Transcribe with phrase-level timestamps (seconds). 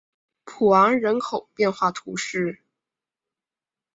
[0.45, 2.63] 普昂人口变化图示